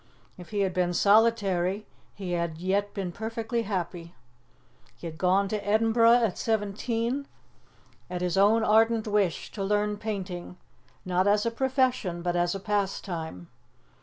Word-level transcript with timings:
If 0.35 0.49
he 0.49 0.61
had 0.61 0.73
been 0.73 0.95
solitary, 0.95 1.85
he 2.15 2.31
had 2.31 2.57
yet 2.57 2.91
been 2.95 3.11
perfectly 3.11 3.61
happy. 3.61 4.15
He 4.95 5.05
had 5.05 5.19
gone 5.19 5.47
to 5.49 5.63
Edinburgh 5.63 6.23
at 6.23 6.39
seventeen, 6.39 7.27
at 8.09 8.21
his 8.21 8.35
own 8.35 8.63
ardent 8.63 9.07
wish, 9.07 9.51
to 9.51 9.63
learn 9.63 9.97
painting, 9.97 10.57
not 11.05 11.27
as 11.27 11.45
a 11.45 11.51
profession, 11.51 12.23
but 12.23 12.35
as 12.35 12.55
a 12.55 12.59
pastime. 12.59 13.49